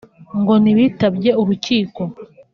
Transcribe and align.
ngo 0.39 0.53
ntibitabye 0.63 1.31
urukiko 1.41 2.01